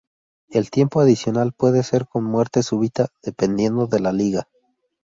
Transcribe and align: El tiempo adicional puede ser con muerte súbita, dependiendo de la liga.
El 0.49 0.71
tiempo 0.71 0.99
adicional 0.99 1.53
puede 1.53 1.83
ser 1.83 2.07
con 2.07 2.23
muerte 2.23 2.63
súbita, 2.63 3.09
dependiendo 3.21 3.85
de 3.85 3.99
la 3.99 4.11
liga. 4.11 4.47